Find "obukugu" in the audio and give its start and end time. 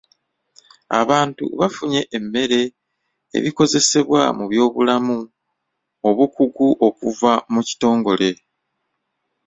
6.09-6.67